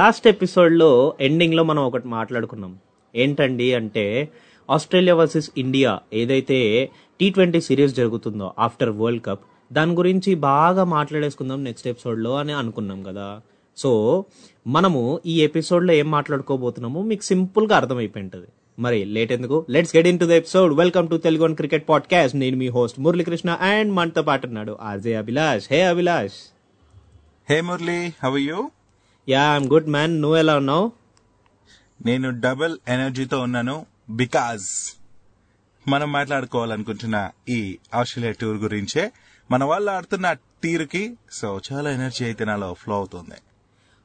[0.00, 2.78] Last ఎపిసోడ్లో ఎండింగ్లో మనం ఒకటి మాట్లాడుకున్నాం.
[3.14, 4.28] ఏంటండి అంటే
[4.70, 6.58] ఆస్ట్రేలియా వర్సెస్ ఇండియా ఏదైతే
[7.20, 9.40] టీ ట్వంటీ సిరీస్ జరుగుతుందో ఆఫ్టర్ వరల్డ్ కప్
[9.72, 13.40] దాని గురించి బాగా మాట్లాడేసుకుందాం నెక్స్ట్ ఎపిసోడ్లో అని అనుకున్నాం కదా.
[13.76, 14.24] సో
[14.66, 18.48] మనము ఈ ఎపిసోడ్లో ఏం మాట్లాడుకోబోతున్నామో మీకు సింపుల్గా అర్థమైపోయి ఉంటుంది
[18.78, 19.66] మరి లేట్ ఎందుకు?
[19.70, 23.50] Let's get into the episode welcome to Telugu one cricket podcast నేను మీ హోస్ట్ మురళీకృష్ణ
[23.50, 26.38] అండ్ మనతో పాటు ఉన్నాడు RJ Abhilash hey Abhilash
[27.50, 28.58] hey Murali how you
[29.28, 30.22] ya I'm good man.
[30.22, 30.92] నువ్వు ఎలా ఉన్నావు?
[32.06, 34.66] నేను డబుల్ ఎనర్జీతో ఉన్నాను బికాజ్
[35.88, 37.58] మనం మాట్లాడుకోవాలనుకుంటున్న ఈ
[37.94, 39.12] ఆస్ట్రేలియా టూర్ గురించే
[39.50, 43.38] మన వాళ్ళు ఆడుతున్న తీరుకి సో చాలా ఎనర్జీ అయితే నాలో ఫ్లో అవుతుంది.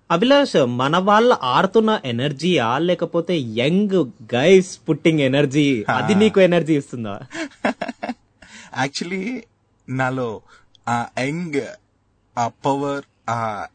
[0.09, 2.77] అభిలాష్ మన వాళ్ళ ఆడుతున్న ఎనర్జీయా?
[2.77, 3.95] లేకపోతే యంగ్
[4.35, 5.85] గైస్ పుట్టింగ్ ఎనర్జీ?
[5.87, 7.15] అది నీకు ఎనర్జీ ఇస్తుందా?
[8.77, 9.43] యాక్చువల్లీ
[9.90, 10.29] నాలో
[10.87, 11.62] ఆ యంగ్
[12.37, 13.15] ఆ పవర్ ఆ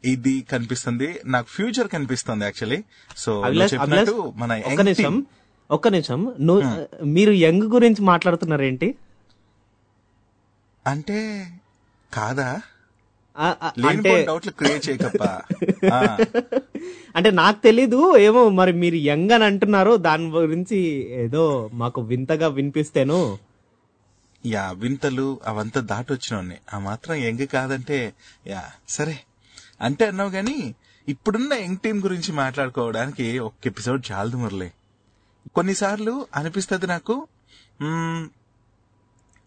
[0.05, 1.21] ఇది కనిపిస్తుంది.
[1.27, 2.83] నాకు ఫ్యూచర్ కనిపిస్తుంది యాక్చువల్లీ
[3.17, 3.33] సో
[3.73, 5.27] చెప్పినట్టు మన ఒక్క నిమిషం
[5.71, 6.33] ఒక్క నిమిషం.
[6.41, 8.95] నువ్వు మీరు యంగ్ గురించి మాట్లాడుతున్నారేంటి?
[10.87, 11.47] అంటే
[12.13, 12.61] కాదా?
[17.17, 20.79] అంటే నాకు తెలీదు ఏమో మరి మీరు యంగ్ అని అంటున్నారు దాని గురించి
[21.11, 23.39] ఏదో మాకు వింతగా వినిపిస్తేను.
[24.47, 28.13] యా వింతలు అవంతా దాటొచ్చినోన్ని ఆ మాత్రం ఎంగ కాదంటే
[28.47, 29.19] యా సరే.
[29.83, 30.75] అంటే అన్నావు గాని
[31.09, 34.71] ఇప్పుడున్న యంగ్ టీం గురించి మాట్లాడుకోవడానికి ఒక ఎపిసోడ్ చాలదు మురళి.
[35.55, 37.29] కొన్నిసార్లు అనిపిస్తుంది నాకు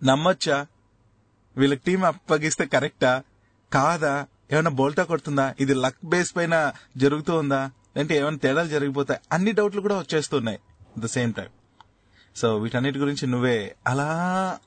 [0.03, 0.67] నమ్మొచ్చా?
[1.57, 3.23] వీళ్ళకి టీం అప్పగిస్తే కరెక్టా?
[3.73, 4.27] కాదా?
[4.51, 5.55] ఏమైనా బోల్టా కొడుతుందా?
[5.59, 7.71] ఇది లక్ బేస్ పైన జరుగుతూ ఉందా?
[7.97, 9.19] అంటే ఏమైనా తేడాలు జరిగిపోతాయి?
[9.31, 10.59] అన్ని డౌట్లు కూడా వచ్చేస్తున్నాయి
[10.97, 11.47] ద సేమ్ టైం
[12.35, 14.09] సో వీటన్నిటి గురించి నువ్వే అలా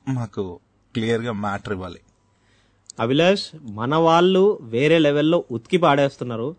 [0.07, 0.59] మాకు
[0.93, 1.99] క్లియర్గా మ్యాటర్ ఇవ్వాలి.
[2.99, 6.55] అభిలాష్ మన వాళ్ళు వేరే లెవెల్లో ఉతికి పాడేస్తున్నారు.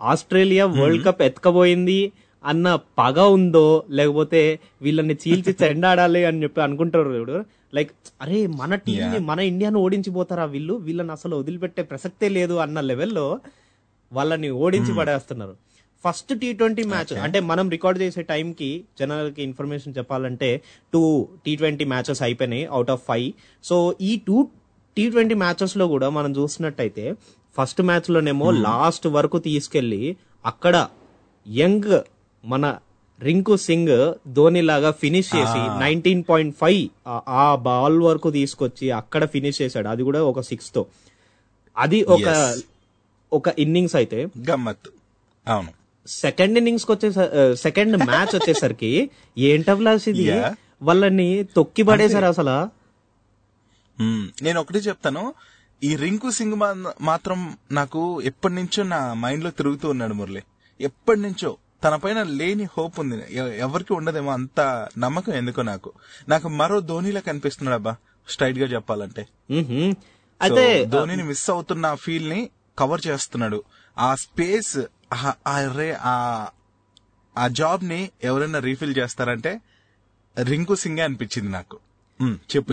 [0.00, 2.12] ఆస్ట్రేలియా వరల్డ్ కప్ ఎత్తుకపోయింది
[2.44, 7.44] అన్న పగ ఉందో లేకపోతే వీళ్ళని చీల్చి చెండాడాలి అని చెప్పి అనుకుంటారు చూడు.
[7.74, 7.90] లైక్
[8.22, 10.74] అరే మన టీం ని మన ఇండియాను ఓడించిపోతారా వీళ్ళు?
[10.74, 13.40] వీళ్ళని అసలు వదిలిపెట్టే ప్రసక్తే లేదు అన్న లెవెల్లో
[14.12, 15.54] వాళ్ళని ఓడించి పడేస్తున్నారు.
[16.04, 20.60] ఫస్ట్ టీ ట్వంటీ మ్యాచ్ అంటే మనం రికార్డ్ చేసే టైంకి జనాలకి ఇన్ఫర్మేషన్ చెప్పాలంటే
[20.92, 23.32] టూ టీ ట్వంటీ మ్యాచెస్ అయిపోయినాయి అవుట్ ఆఫ్ ఫైవ్
[23.64, 24.48] సో ఈ టూ
[24.96, 27.14] టీ ట్వంటీ మ్యాచెస్లో కూడా మనం చూసినట్టయితే
[27.58, 30.16] ఫస్ట్ మ్యాచ్ లోనేమో లాస్ట్ వరకు తీసుకెళ్ళి
[30.46, 30.88] అక్కడ
[31.48, 32.00] యంగ్
[32.44, 32.78] మన
[33.20, 36.88] రింకు సింగ్ ధోని లాగా ఫినిష్ చేసి నైన్టీన్ పాయింట్ ఫైవ్
[37.28, 39.88] ఆ బాల్ వరకు తీసుకొచ్చి అక్కడ ఫినిష్ చేశాడు.
[39.88, 40.86] అది కూడా ఒక సిక్స్తో
[41.78, 42.20] అది ఒక.
[43.32, 44.90] ఒక ఇన్నింగ్స్ అయితే గమ్మత్తు.
[45.48, 45.68] అవును.
[46.06, 47.12] సెకండ్ ఇన్నింగ్స్ వచ్చే
[47.54, 50.30] సెకండ్ మ్యాచ్ వచ్చేసరికి ఏంటవ్లాస్ ఇది.
[50.82, 52.81] వాళ్ళని తొక్కి పడేశారు అసలు.
[54.42, 55.34] నేను ఒకటి చెప్తాను.
[55.84, 56.54] ఈ రింకు సింగ్
[57.00, 60.42] మాత్రం నాకు ఎప్పటి నుంచో నా మైండ్లో తిరుగుతూ ఉన్నాడు మురళి.
[60.80, 63.34] ఎప్పటి నుంచో తన పైన లేని హోప్ ఉంది.
[63.58, 65.92] ఎవరికి ఉండదేమో అంత నమ్మకం ఎందుకో నాకు.
[66.28, 67.96] నాకు మరో ధోనిలా కనిపిస్తున్నాడు అబ్బా.
[68.28, 69.28] స్ట్రైట్గా చెప్పాలంటే
[70.42, 73.64] అయితే ధోనిని మిస్ అవుతున్న ఫీల్ని కవర్ చేస్తున్నాడు.
[73.98, 74.78] ఆ స్పేస్
[76.02, 76.48] ఆ-
[77.38, 79.60] ఆ జాబ్ని ఎవరైనా రీఫిల్ చేస్తారంటే
[80.42, 81.78] రింకు సింగే అనిపించింది నాకు.
[82.32, 82.72] చెప్పు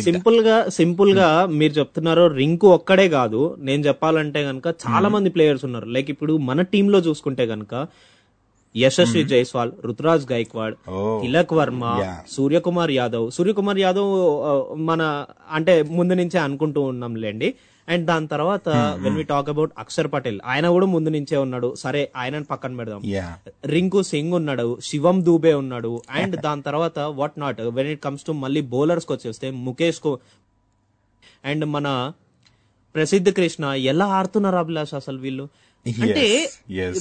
[0.00, 3.56] సింపుల్గా సింపుల్గా మీరు చెప్తున్నారు రింకు ఒక్కడే కాదు.
[3.58, 5.86] నేను చెప్పాలంటే గనక చాలా మంది ప్లేయర్స్ ఉన్నారు.
[5.86, 7.86] లైక్ ఇప్పుడు మన టీమ్లో చూసుకుంటే గనక
[8.76, 10.74] యశస్వి జైస్వాల్ రుతురాజ్ గైక్వాడ్.
[11.22, 11.84] తిలక్ వర్మ.
[12.30, 13.30] సూర్యకుమార్ యాదవ్.
[13.30, 14.12] సూర్యకుమార్ యాదవ్
[14.78, 17.54] మన అంటే ముందు నుంచే అనుకుంటూ ఉన్నాంలేండి.
[17.88, 18.68] అండ్ దాని తర్వాత
[19.02, 21.68] when we talk about Axar Patel ఆయన కూడా ముందు నుంచే ఉన్నాడు.
[21.82, 23.00] సరే ఆయనని పక్కన పెడదాం.
[23.74, 28.34] రింకు సింగ్ ఉన్నాడు శివం దూబే ఉన్నాడు అండ్ దాని తర్వాత what not when it comes to
[28.42, 30.12] మళ్ళీ బౌలర్స్కి వచ్చేస్తే ముఖేష్కు
[31.44, 31.86] అండ్ మన
[32.94, 35.44] ప్రసిద్ధ కృష్ణ ఎలా ఆడుతున్నారు అభిలాష్ అసలు వీళ్ళు?
[36.02, 36.26] అంటే.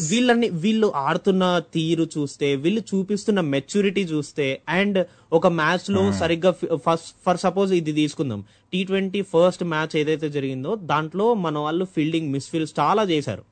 [0.09, 4.99] వీళ్ళని వీళ్ళు ఆడుతున్న తీరు చూస్తే వీళ్ళు చూపిస్తున్న మెచ్యూరిటీ చూస్తే అండ్
[5.33, 6.51] ఒక మ్యాచ్లో సరిగ్గా
[6.85, 8.43] ఫస్ట్ ఫర్ సపోజ్ ఇది తీసుకుందాం.
[8.73, 13.43] టీ ట్వంటీ ఫస్ట్ మ్యాచ్ ఏదైతే జరిగిందో దాంట్లో మన వాళ్ళు ఫీల్డింగ్ మిస్ఫీల్డ్స్ చాలా చేశారు.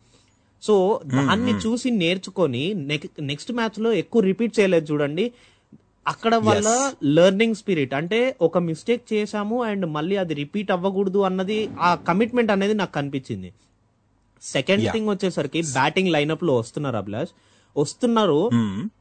[0.64, 0.76] సో
[1.16, 2.64] దాన్ని చూసి నేర్చుకొని
[3.32, 5.32] నెక్స్ట్ మ్యాచ్లో ఎక్కువ రిపీట్ చేయలేదు చూడండి.
[6.08, 6.70] అక్కడ వల్ల
[7.04, 12.74] లెర్నింగ్ స్పిరిట్ అంటే ఒక మిస్టేక్ చేశాము అండ్ మళ్ళీ అది రిపీట్ అవ్వకూడదు అన్నది ఆ కమిట్మెంట్ అనేది
[12.74, 13.50] నాకు కనిపించింది.
[14.44, 17.30] సెకండ్ థింగ్ వచ్చేసరికి బ్యాటింగ్ లైనప్లో వస్తున్నారు అభిలాష్.
[17.78, 18.50] వస్తున్నారు.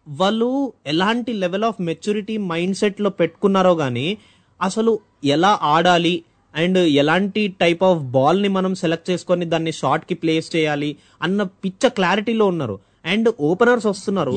[0.09, 4.19] వాళ్ళు ఎలాంటి లెవెల్ ఆఫ్ మెచ్యూరిటీ మైండ్ సెట్లో పెట్టుకున్నారో గానీ
[4.63, 6.25] అసలు ఎలా ఆడాలి
[6.57, 12.47] అండ్ ఎలాంటి టైప్ ఆఫ్ బాల్ని మనం సెలెక్ట్ చేసుకొని దాన్ని షార్ట్కి ప్లేస్ చేయాలి అన్న పిచ్చ క్లారిటీలో
[12.47, 12.79] ఉన్నారు.
[13.05, 14.33] అండ్ ఓపెనర్స్ వస్తున్నారు.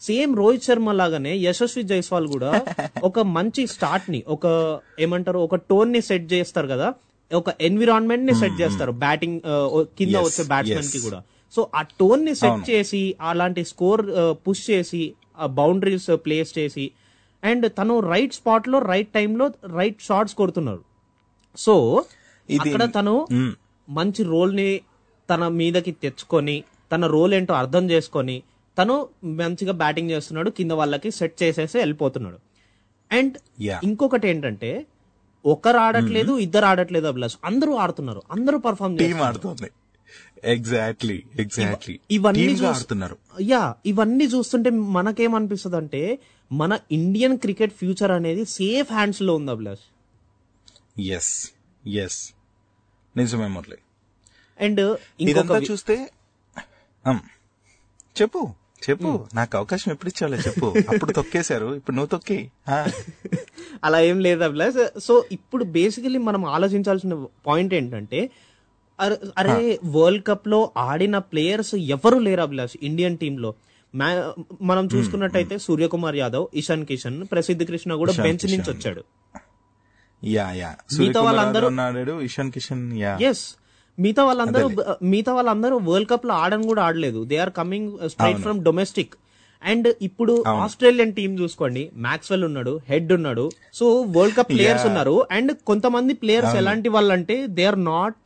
[0.00, 2.50] సేమ్ రోహిత్ శర్మ లాగానే యశస్వి జైస్వాల్ కూడా
[3.04, 4.46] ఒక మంచి స్టార్ట్ని ఒక
[5.00, 6.88] ఏమంటారు ఒక టోన్ని సెట్ చేస్తారు కదా.
[7.30, 9.38] ఒక ఎన్విరాన్మెంట్ని సెట్ చేస్తారు బ్యాటింగ్
[9.98, 10.90] కింద Yes, వచ్చే బ్యాట్స్మెన్.
[10.92, 11.18] కి కూడా
[11.54, 14.02] సో ఆ టోన్ని సెట్ చేసి అలాంటి స్కోర్
[14.46, 15.02] పుష్ చేసి
[15.38, 16.84] ఆ బౌండరీస్ ప్లేస్ చేసి
[17.42, 20.82] అండ్ తను రైట్ స్పాట్లో రైట్ టైంలో రైట్ షాట్స్ కొడుతున్నారు
[21.56, 21.74] సో
[22.48, 23.14] అక్కడ తను.
[23.88, 24.70] మంచి రోల్ని
[25.28, 26.56] తన మీదకి తెచ్చుకొని
[26.92, 28.36] తన రోల్ ఏంటో అర్థం చేసుకొని
[28.76, 28.94] తను
[29.38, 32.38] మంచిగా బ్యాటింగ్ చేస్తున్నాడు కింద వాళ్ళకి సెట్ చేసేసి వెళ్ళిపోతున్నాడు
[33.10, 33.36] అండ్.
[33.84, 34.70] ఇంకొకటి ఏంటంటే
[35.46, 37.36] ఒకరు ఆడట్లేదు ఇద్దరు ఆడట్లేదు అభిలాష్.
[37.44, 38.22] అందరూ ఆడుతున్నారు.
[38.32, 39.70] అందరూ పర్ఫామ్ ఆడుతుంది.
[40.44, 43.16] ఎగ్జాక్ట్లీ ఎగ్జాక్ట్లీ ఇవన్నీ టీమ్గా చూస్- ఆడుతున్నారు.
[43.40, 46.18] యా ఇవన్నీ చూస్తుంటే మనకేమనిపిస్తుంది అంటే
[46.52, 49.80] మన ఇండియన్ క్రికెట్ ఫ్యూచర్ అనేది సేఫ్ హ్యాండ్స్లో ఉంది అభిలాష్.
[51.00, 51.50] ఎస్
[51.86, 52.32] ఎస్
[53.16, 53.76] నిజమే మురళి.
[54.60, 56.10] అండ్ ఇదంతా చూస్తే
[58.22, 58.54] చెప్పు.
[58.90, 60.74] చెప్పు నాకు అవకాశం ఎప్పుడు ఇచ్చావులే చెప్పు.
[60.88, 62.50] అప్పుడు తొక్కేశారు ఇప్పుడు నువ్వు తొక్కి.
[63.84, 68.30] అలా ఏం లేదు అభిలాష్ సో ఇప్పుడు బేసికలీ మనం ఆలోచించాల్సిన పాయింట్ ఏంటంటే
[69.00, 73.54] అర- వరల్డ్ కప్లో ఆడిన ప్లేయర్స్ ఎవరు లేరు అభిలాష్ ఇండియన్ టీమ్లో.
[74.62, 78.70] మనం చూసుకున్నట్టయితే సూర్యకుమార్ యాదవ్ ఇషాన్ కిషన్ ప్రసిద్ధ్ కృష్ణ కూడా బెంచ్ నుంచి.
[78.70, 79.04] వచ్చాడు.
[80.24, 80.76] Yeah yeah.
[80.90, 83.18] సూర్యకుమార్ వాళ్ళందరూ- ఇషాన్ కిషన్ యా.
[83.22, 83.44] ఎస్
[83.98, 84.66] మిగతా వాళ్ళందరూ
[85.02, 87.24] మిగతా వాళ్ళందరూ వరల్డ్ కప్లో ఆడని కూడా ఆడలేదు.
[87.24, 89.14] They are coming straight from domestic
[89.62, 91.82] and ఇప్పుడు ఆస్ట్రేలియన్ టీం చూసుకోండి.
[92.06, 93.44] మ్యాక్స్వెల్ ఉన్నాడు హెడ్ ఉన్నాడు.
[93.74, 95.14] సో వరల్డ్ కప్ ప్లేయర్స్ ఉన్నారు.
[95.30, 98.20] అండ్ కొంతమంది ప్లేయర్స్ ఎలాంటి వాళ్ళు అంటే they are not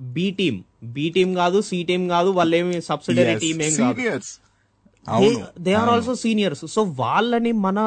[0.00, 0.58] B team
[0.96, 4.02] B team కాదు సి టీమ్ కాదు వాళ్ళు ఏమి సబ్సిడరీ టీమ్ ఏం కాదు.
[5.60, 7.78] They are also seniors so వాళ్ళని మన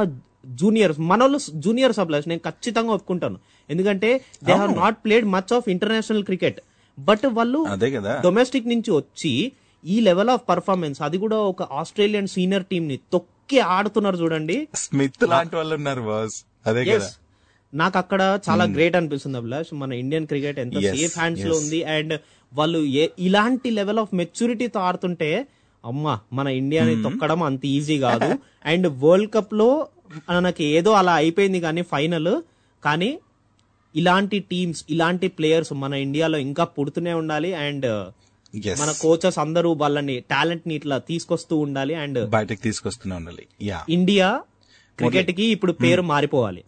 [0.61, 3.37] జూనియర్స్ మన జూనియర్స్ అప్లాస్ నేను ఖచ్చితంగా ఒప్పుకుంటాను.
[3.69, 4.09] ఎందుకంటే
[4.43, 6.59] they have not played much of international cricket
[6.99, 8.21] but వాళ్ళు అదే కదా.
[8.23, 9.51] డొమెస్టిక్ నుంచి వచ్చి
[9.85, 14.67] ఈ లెవెల్ ఆఫ్ పర్ఫార్మెన్స్ అది కూడా ఒక ఆస్ట్రేలియన్ సీనియర్ టీమ్ని తొక్కి ఆడుతున్నారు చూడండి.
[14.75, 16.45] స్మిత్ లాంటి వాళ్ళు ఉన్నారు బాస్.
[16.65, 16.85] అదే.
[16.85, 17.11] కదా.
[17.73, 19.75] నాకు అక్కడ చాలా గ్రేట్ అనిపిస్తుంది అభిలాష్.
[19.75, 21.57] మన ఇండియన్ క్రికెట్ ఎంత సేఫ్ హ్యాండ్స్లో.
[21.57, 21.83] ఉంది.
[21.83, 22.19] అండ్
[22.53, 22.79] వాళ్ళు
[23.19, 25.47] ఇలాంటి లెవెల్ ఆఫ్ మెచ్యూరిటీతో ఆడుతుంటే
[25.85, 28.35] అమ్మా మన ఇండియాని తొక్కడం అంత ఈజీ కాదు.
[28.65, 29.87] అండ్ వరల్డ్ కప్లో
[30.29, 32.41] మనకి ఏదో అలా అయిపోయింది కానీ ఫైనల్
[32.85, 33.19] కానీ
[33.95, 38.13] ఇలాంటి టీమ్స్ ఇలాంటి ప్లేయర్స్ మన ఇండియాలో ఇంకా పుడుతూనే ఉండాలి అండ్
[38.65, 43.47] ఎస్ మన కోచెస్ అందరూ వాళ్ళని టాలెంట్ని ఇట్లా తీసుకొస్తూ ఉండాలి అండ్ బయటకు తీసుకొస్తూనే ఉండాలి.
[43.61, 44.41] యా ఇండియా
[44.97, 46.63] క్రికెట్కి ఇప్పుడు పేరు మారిపోవాలి.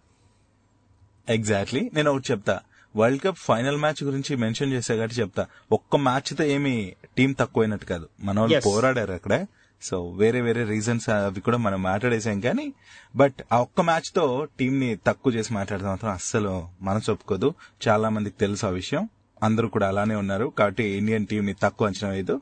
[1.29, 2.59] ఎగ్జాక్ట్లీ నేను ఒకటి చెప్తా.
[2.95, 5.45] వరల్డ్ కప్ ఫైనల్ మ్యాచ్ గురించి మెన్షన్ చేసా కాబట్టి చెప్తా.
[5.71, 8.09] ఒక్క మ్యాచ్తో ఏమి టీం తక్కువైనట్టు కాదు.
[8.23, 8.61] మన వాళ్ళు.
[8.61, 9.45] పోరాడారు అక్కడ.
[9.81, 12.73] సో వేరే వేరే రీజన్స్ అవి కూడా మనం మాట్లాడేసాం కానీ
[13.15, 17.53] బట్ ఆ ఒక్క మ్యాచ్తో ని తక్కువ చేసి మాట్లాడితే మాత్రం అస్సలు మనసు ఒప్పుకోదు.
[17.87, 19.09] చాలా మందికి తెలుసు ఆ విషయం.
[19.43, 20.45] అందరూ కూడా అలానే ఉన్నారు.
[20.45, 22.41] కాబట్టి ఇండియన్ టీం ని తక్కువ అంచనా వేయదు.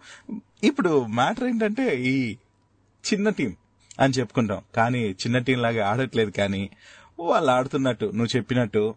[0.63, 2.37] ఇప్పుడు మ్యాటర్ ఏంటంటే ఈ
[3.13, 3.55] చిన్న టీం
[3.99, 4.61] అని చెప్పుకుంటాం.
[4.75, 6.69] కానీ చిన్న టీం లాగా ఆడట్లేదు కానీ
[7.19, 8.95] వాళ్ళు ఆడుతున్నట్టు నువ్వు చెప్పినట్టు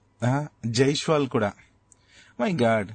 [0.67, 1.53] జైష్వాల్ కూడా.
[2.41, 2.89] మై గాడ్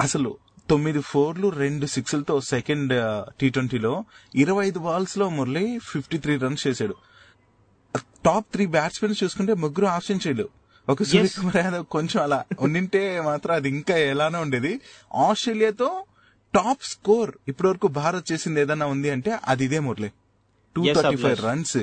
[0.00, 0.36] అసలు
[0.70, 2.92] తొమ్మిది ఫోర్లు రెండు సిక్స్లతో సెకండ్
[3.40, 4.04] టీ ట్వంటీలో
[4.34, 6.94] ఇరవై ఐదు బాల్స్లో మురళి ఫిఫ్టీ త్రీ రన్స్ చేశాడు.
[7.96, 10.48] టాప్ త్రీ బ్యాట్స్మెన్ చూసుకుంటే ముగ్గురు ఆఫ్ సెంచరీలు
[10.88, 14.80] ఒక సూర్యకుమార్ యాదవ్ కొంచెం అలా ఉండింటే మాత్రం అది ఇంకా ఎలానో ఉండేది.
[15.14, 16.04] ఆస్ట్రేలియాతో
[16.54, 20.10] టాప్ స్కోర్ ఇప్పటి వరకు భారత్ చేసింది ఏదన్నా ఉంది అంటే అది ఇదే Murali.
[20.76, 21.44] Two thirty five.
[21.44, 21.76] Runs.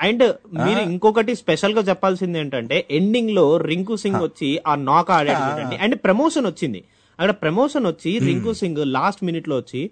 [0.00, 6.46] And మీరు ఇంకొకటి స్పెషల్గా చెప్పాల్సింది ఏంటంటే ఎండింగ్లో రింకు సింగ్ వచ్చి ఆ నాక్ ఆడాడు అండ్ ప్రమోషన్
[6.46, 6.84] వచ్చింది.
[7.18, 9.90] అక్కడ ప్రమోషన్ వచ్చి రింకు సింగ్ లాస్ట్ మినిట్లో వచ్చి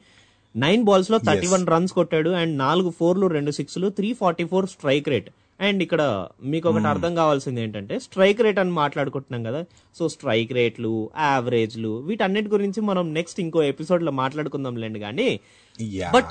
[0.56, 5.08] నైన్ బాల్స్లో థర్టీ వన్ రన్స్ కొట్టాడు అండ్ నాలుగు ఫోర్లు రెండు సిక్స్లు three forty four strike
[5.08, 5.28] rate
[5.60, 6.02] and ఇక్కడ
[6.42, 9.60] మీకు ఒకటి అర్థం కావాల్సింది ఏంటంటే స్ట్రైక్ రేట్ అని మాట్లాడుకుంటున్నాం కదా.
[9.98, 15.40] సో స్ట్రైక్ రేట్లు యావరేజ్లు వీటన్నిటి గురించి మనం నెక్స్ట్ ఇంకో ఎపిసోడ్లో మాట్లాడుకుందాంలేండి కానీ.
[15.80, 16.30] యా బట్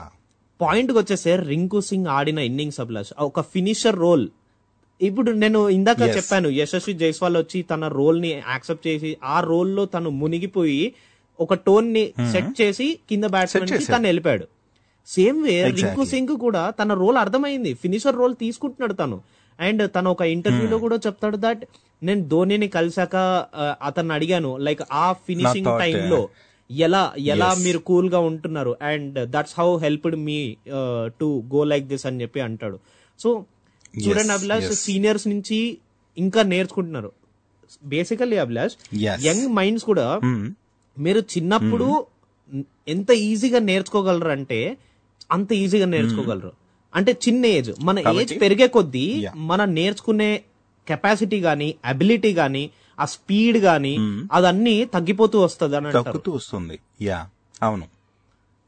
[0.62, 4.26] పాయింట్కి వచ్చేసే రింకు సింగ్ ఆడిన ఇన్నింగ్స్ అభిలాష్ ఒక ఫినిషర్ రోల్
[5.02, 6.02] ఇప్పుడు నేను ఇందాక.
[6.16, 10.84] చెప్పాను యశస్వి జైస్వాల్ వచ్చి తన రోల్ని యాక్సెప్ట్ చేసి ఆ రోల్లో తను మునిగిపోయి
[11.40, 13.66] ఒక టోన్ని సెట్ చేసి కింద బ్యాట్స్మెన్.
[13.90, 14.46] తను వెళ్ళిపోయాడు
[15.08, 15.56] సేమ్ వే.
[15.72, 19.18] రింకు సింగ్ కూడా తన రోల్ అర్థమైంది ఫినిషర్ రోల్ తీసుకుంటున్నాడు తను
[19.60, 21.62] అండ్ తను ఒక ఇంటర్వ్యూలో కూడా చెప్తాడు దట్
[22.02, 23.14] నేను ధోనిని కలిసాక
[23.56, 26.22] ఆ, అతన్ని అడిగాను లైక్ ఆ ఫినిషింగ్ thought, టైమ్లో
[26.70, 27.50] ఎలా ఎలా.
[27.60, 30.40] మీరు కూల్గా ఉంటున్నారు and that's how helped me
[31.20, 32.78] to go like this అని చెప్పి అంటాడు
[33.20, 33.30] సో
[34.00, 34.64] చూడండి అభిలాష్.
[34.74, 35.78] సీనియర్స్ నుంచి
[36.18, 37.12] ఇంకా నేర్చుకుంటున్నారు.
[37.84, 38.74] బేసికల్లీ అభిలాష్.
[39.26, 40.20] యంగ్ మైండ్స్ కూడా
[41.00, 42.06] మీరు చిన్నప్పుడు
[42.88, 44.78] ఎంత ఈజీగా నేర్చుకోగలరు అంటే
[45.32, 46.52] అంత ఈజీగా నేర్చుకోగలరు.
[46.96, 49.22] అంటే చిన్న ఏజ్ మన ఏజ్ పెరిగే కొద్దీ.
[49.36, 50.44] మనం నేర్చుకునే
[50.88, 53.98] కెపాసిటీ గానీ అబిలిటీ గానీ ఆ స్పీడ్ గానీ
[54.32, 56.80] అదన్నీ తగ్గిపోతూ వస్తుంది అని తగ్గుతూ వస్తుంది.
[57.02, 57.30] యా
[57.64, 57.95] అవును.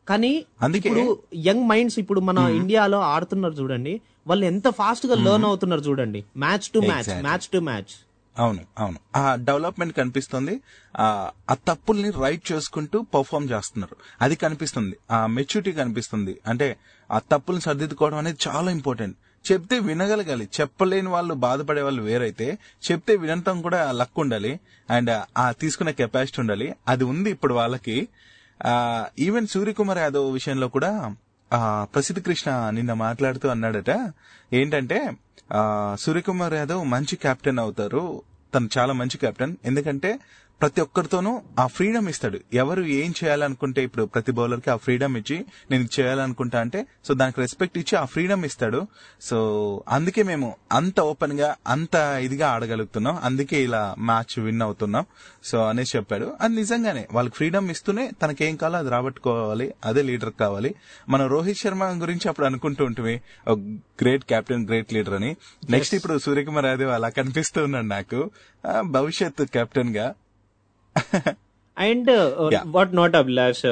[0.10, 4.02] కానీ అందుకే- ఇప్పుడు యంగ్ మైండ్స్ ఇప్పుడు మన ఇండియాలో ఆడుతున్నారు చూడండి.
[4.28, 6.26] వాళ్ళు ఎంత ఫాస్ట్గా లెర్న్ అవుతున్నారు చూడండి.
[6.38, 7.22] Match to match.
[7.22, 8.08] Match to match
[8.40, 8.98] అవును అవును.
[9.16, 10.62] ఆ డెవలప్మెంట్ కనిపిస్తుంది.
[10.98, 13.96] ఆ తప్పుల్ని రైట్ చేసుకుంటూ పర్ఫామ్ చేస్తున్నారు.
[14.22, 14.98] అది కనిపిస్తుంది.
[15.12, 16.38] ఆ మెచ్యూరిటీ కనిపిస్తుంది.
[16.48, 16.78] అంటే
[17.12, 19.18] ఆ తప్పుల్ని సర్దిద్దుకోవడం అనేది చాలా ఇంపార్టెంట్
[19.52, 20.50] చెప్తే వినగలగాలి.
[20.62, 22.58] చెప్పలేని వాళ్ళు బాధపడే వాళ్ళు వేరైతే
[22.92, 24.60] చెప్తే వినంతం కూడా లక్ ఉండాలి.
[24.90, 26.76] అండ్ ఆ తీసుకునే కెపాసిటీ ఉండాలి.
[26.88, 28.08] అది ఉంది ఇప్పుడు వాళ్ళకి.
[29.20, 30.92] ఈవెన్ సూర్యకుమార్ యాదవ్ విషయంలో కూడా
[31.52, 33.92] ఆ ప్రసిద్ధ కృష్ణ నిన్న మాట్లాడుతూ అన్నాడట
[34.54, 35.00] ఏంటంటే
[35.54, 35.62] ఆ
[36.00, 38.04] సూర్యకుమార్ యాదవ్ మంచి కెప్టెన్ అవుతారు
[38.54, 40.12] తను చాలా మంచి కెప్టెన్ ఎందుకంటే
[40.62, 42.40] ప్రతి ఒక్కరితోనూ ఆ ఫ్రీడమ్ ఇస్తాడు.
[42.54, 47.78] ఎవరు ఏం చేయాలనుకుంటే ఇప్పుడు ప్రతి బౌలర్కి ఆ ఫ్రీడమ్ ఇచ్చి నేను చేయాలనుకుంటా అంటే సో దానికి రెస్పెక్ట్
[47.78, 48.88] ఇచ్చి ఆ ఫ్రీడమ్ ఇస్తాడు.
[49.22, 49.38] సో
[49.88, 53.20] అందుకే మేము అంత ఓపెన్గా అంత ఇదిగా ఆడగలుగుతున్నాం.
[53.24, 55.06] అందుకే ఇలా మ్యాచ్ విన్ అవుతున్నాం.
[55.44, 56.34] సో అనేసి చెప్పాడు.
[56.42, 59.74] అది నిజంగానే వాళ్ళకి ఫ్రీడమ్ ఇస్తూనే తనకేం కావాలో అది రాబట్టుకోవాలి.
[59.86, 60.76] అదే లీడర్ కావాలి.
[61.10, 63.22] మనం రోహిత్ శర్మ గురించి అప్పుడు అనుకుంటూ ఉంటుంది
[64.02, 65.36] గ్రేట్ కెప్టెన్ గ్రేట్ లీడర్ అని.
[65.70, 68.32] నెక్స్ట్ ఇప్పుడు సూర్యకుమార్ యాదవ్ అలా కనిపిస్తూ ఉన్నాడు నాకు.
[68.86, 70.14] భవిష్యత్ కెప్టెన్గా
[71.77, 72.12] and.
[72.75, 73.66] What not Abhilash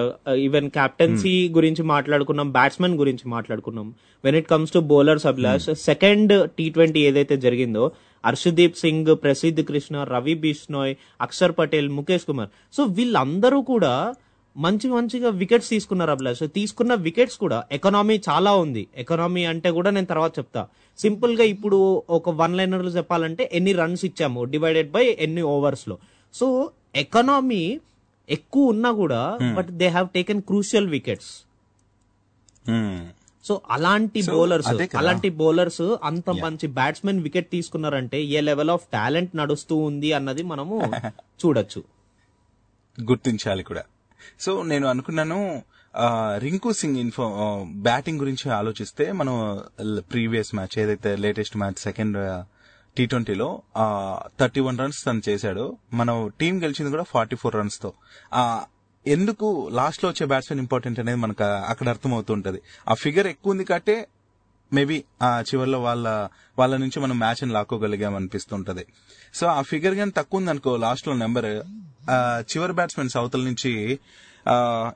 [0.48, 3.88] even captaincy గురించి మాట్లాడుకున్నాం బ్యాట్స్మెన్ గురించి మాట్లాడుకున్నాం.
[4.24, 7.86] When it comes to bowlers Abhilash second T twenty ఏదైతే జరిగిందో
[8.26, 14.14] హర్షదీప్ సింగ్ ప్రసిద్ధ్ కృష్ణ రవి బిష్నోయ్ అక్షర్ పటేల్ ముఖేష్ కుమార్ సో వీళ్ళందరూ కూడా
[14.56, 18.88] మంచి మంచిగా వికెట్స్ తీసుకున్నారు అభిలాష్ తీసుకున్న వికెట్స్ కూడా ఎకనామీ చాలా ఉంది.
[18.98, 20.62] ఎకనామీ అంటే కూడా నేను తర్వాత చెప్తా.
[21.00, 25.98] సింపుల్గా ఇప్పుడు ఒక వన్ లైనర్ చెప్పాలంటే ఎన్ని రన్స్ ఇచ్చాము డివైడెడ్ బై ఎన్ని ఓవర్స్లో.
[26.34, 26.48] సో
[26.96, 27.64] ఎకనామీ
[28.30, 29.22] ఎక్కువ ఉన్నా కూడా
[29.56, 31.32] but they have taken crucial wickets.
[33.46, 34.68] So అలాంటి బౌలర్స్.
[34.98, 40.76] అలాంటి బౌలర్స్ అంత మంచి బ్యాట్స్మెన్ వికెట్ తీసుకున్నారంటే ఏ లెవెల్ ఆఫ్ టాలెంట్ నడుస్తూ ఉంది అన్నది మనము
[41.42, 41.84] చూడొచ్చు.
[42.98, 43.84] గుర్తించాలి కూడా.
[44.40, 45.40] సో నేను అనుకున్నాను
[46.38, 47.26] రింకు సింగ్ ఇన్ఫో
[47.82, 49.36] బ్యాటింగ్ గురించి ఆలోచిస్తే మనం
[50.12, 52.18] ప్రీవియస్ మ్యాచ్ ఏదైతే లేటెస్ట్ మ్యాచ్ సెకండ్
[52.98, 53.48] టీ ట్వంటీలో
[54.40, 55.66] థర్టీ వన్ రన్స్ తను చేశాడు.
[56.00, 57.90] మనం టీం గెలిచింది కూడా ఫార్టీ ఫోర్ రన్స్తో
[59.06, 62.60] ఎందుకు లాస్ట్లో వచ్చే బ్యాట్స్మెన్ ఇంపార్టెంట్ అనేది మనకు అక్కడ అర్థమవుతుంటది.
[62.90, 63.96] ఆ ఫిగర్ ఎక్కువ ఉంది కాబట్టి
[64.74, 66.08] మేబీ ఆ చివరిలో వాళ్ళ
[66.60, 68.86] వాళ్ళ నుంచి మనం మ్యాచ్ని లాక్కోగలిగాం అనిపిస్తుంటది.
[69.34, 71.50] సో ఆ ఫిగర్ కానీ తక్కువ ఉంది అనుకో లాస్ట్లో నెంబర్
[72.52, 73.72] చివరి బ్యాట్స్మెన్స్ అవతల నుంచి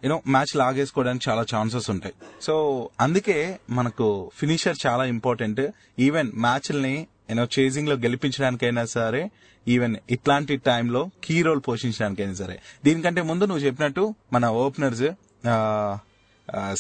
[0.04, 2.16] యూనో మ్యాచ్ లాగేసుకోవడానికి చాలా ఛాన్సెస్ ఉంటాయి.
[2.42, 2.56] సో
[3.02, 3.38] అందుకే
[3.70, 5.62] మనకు ఫినిషర్ చాలా ఇంపార్టెంట్
[6.08, 6.96] ఈవెన్ మ్యాచ్ల్ని
[7.30, 9.24] యూనో చేజింగ్లో గెలిపించడానికైనా సరే
[9.68, 12.56] ఈవెన్ ఇట్లాంటి టైంలో కీ రోల్ పోషించడానికైనా సరే.
[12.86, 15.08] దీనికంటే ముందు నువ్వు చెప్పినట్టు మన ఓపెనర్స్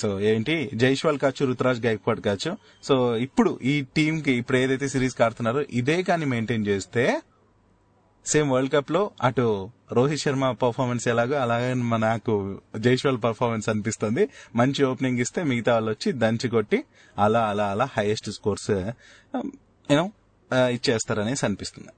[0.01, 0.55] సో ఏంటి?
[0.81, 2.51] జైష్వాల్ కావచ్చు రుతురాజ్ గైక్వాడ్ కావచ్చు.
[2.87, 7.03] సో ఇప్పుడు ఈ టీమ్కి ఇప్పుడు ఏదైతే సిరీస్ ఆడుతున్నారో ఇదే కానీ మెయింటైన్ చేస్తే
[8.25, 9.45] సేమ్ వరల్డ్ కప్లో అటు
[9.97, 11.69] రోహిత్ శర్మ పర్ఫార్మెన్స్ ఎలాగో అలాగే
[12.07, 12.33] నాకు
[12.85, 14.23] జైష్వాల్ పర్ఫార్మెన్స్ అనిపిస్తుంది.
[14.55, 16.79] మంచి ఓపెనింగ్ ఇస్తే మిగతా వాళ్ళు వచ్చి దంచి కొట్టి
[17.17, 18.69] అలా అలా అలా హైయెస్ట్ స్కోర్స్
[19.91, 20.05] యూనో
[20.53, 21.89] ఇచ్చేస్తారనేసి అనిపిస్తుంది.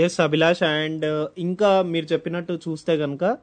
[0.00, 3.38] ఎస్ అభిలాష్ అండ్ ఇంకా మీరు చెప్పినట్టు చూస్తే గనక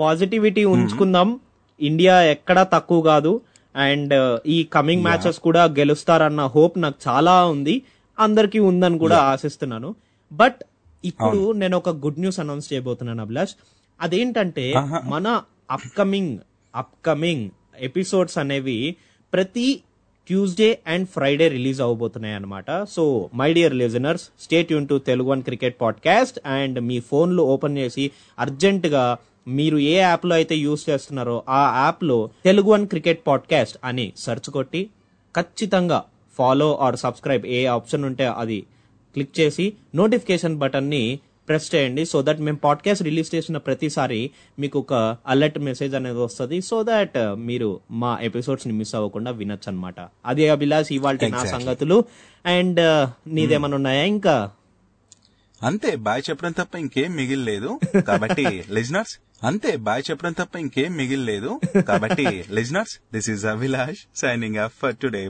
[0.00, 1.40] పాజిటివిటీ ఉంచుకుందాం.
[1.80, 3.40] ఇండియా ఎక్కడా తక్కువ కాదు.
[3.76, 7.82] అండ్ ఈ కమింగ్ మ్యాచెస్ కూడా గెలుస్తారన్న హోప్ నాకు చాలా ఉంది.
[8.18, 9.94] అందరికీ ఉందని కూడా ఆశిస్తున్నాను.
[10.32, 10.56] బట్
[11.04, 13.54] ఇప్పుడు నేను ఒక గుడ్ న్యూస్ అనౌన్స్ చేయబోతున్నాను అభిలాష్
[14.00, 14.72] అదేంటంటే
[15.04, 16.38] మన అప్కమింగ్
[16.76, 18.96] అప్కమింగ్ ఎపిసోడ్స్ అనేవి
[19.32, 19.82] ప్రతి
[20.28, 23.04] ట్యూస్డే అండ్ ఫ్రైడే రిలీజ్ అవబోతున్నాయి అనమాట so
[23.34, 28.10] my dear listeners stay Yoon to Telugu one cricket podcast and మీ ఫోన్లు ఓపెన్ చేసి
[28.38, 29.04] అర్జెంటుగా
[29.48, 34.82] మీరు ఏ యాప్లో అయితే యూస్ చేస్తున్నారో ఆ యాప్లో తెలుగు వన్ క్రికెట్ పాడ్కాస్ట్ అని సెర్చ్ కొట్టి
[35.34, 35.98] ఖచ్చితంగా
[36.38, 38.58] ఫాలో ఆర్ సబ్స్క్రైబ్ ఏ ఆప్షన్ ఉంటే అది
[39.16, 41.04] క్లిక్ చేసి నోటిఫికేషన్ బటన్ని
[41.48, 42.04] ప్రెస్ చేయండి.
[42.04, 46.60] సో దట్ మేము పాడ్కాస్ట్ రిలీజ్ చేసిన ప్రతిసారి మీకు ఒక అలర్ట్ మెసేజ్ అనేది వస్తుంది.
[46.60, 49.94] సో దట్ మీరు మా ఎపిసోడ్స్ని మిస్ అవ్వకుండా వినొచ్చు అనమాట
[50.26, 51.44] అదే అభిలాష్ ఇవాళ నా.
[51.44, 52.04] సంగతులు.
[52.46, 52.80] అండ్
[53.28, 54.50] నీదేమన్నా ఉన్నాయా ఇంకా?
[55.62, 57.80] అంతే బాయ్ చెప్పడం తప్ప ఇంకేం మిగిలిలేదు.
[58.06, 61.60] కాబట్టి లిజనర్స్ అంతే బాయ్ చెప్పడం తప్ప ఇంకేం మిగిలిలేదు.
[61.88, 65.28] కాబట్టి listeners this is Abhilash signing up for today